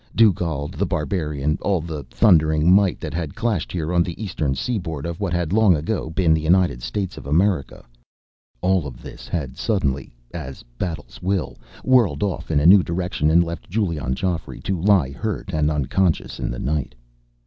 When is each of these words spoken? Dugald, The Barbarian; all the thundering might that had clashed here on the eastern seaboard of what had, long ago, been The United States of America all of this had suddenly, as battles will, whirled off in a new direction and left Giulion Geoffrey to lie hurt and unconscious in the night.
Dugald, 0.15 0.73
The 0.79 0.87
Barbarian; 0.87 1.59
all 1.61 1.79
the 1.79 2.01
thundering 2.05 2.73
might 2.73 2.99
that 2.99 3.13
had 3.13 3.35
clashed 3.35 3.71
here 3.71 3.93
on 3.93 4.01
the 4.01 4.19
eastern 4.19 4.55
seaboard 4.55 5.05
of 5.05 5.19
what 5.19 5.31
had, 5.31 5.53
long 5.53 5.75
ago, 5.75 6.09
been 6.09 6.33
The 6.33 6.41
United 6.41 6.81
States 6.81 7.17
of 7.17 7.27
America 7.27 7.85
all 8.61 8.87
of 8.87 9.03
this 9.03 9.27
had 9.27 9.57
suddenly, 9.57 10.11
as 10.33 10.63
battles 10.79 11.19
will, 11.21 11.59
whirled 11.83 12.23
off 12.23 12.49
in 12.49 12.59
a 12.59 12.65
new 12.65 12.81
direction 12.81 13.29
and 13.29 13.43
left 13.43 13.69
Giulion 13.69 14.15
Geoffrey 14.15 14.59
to 14.61 14.81
lie 14.81 15.11
hurt 15.11 15.53
and 15.53 15.69
unconscious 15.69 16.39
in 16.39 16.49
the 16.49 16.57
night. 16.57 16.95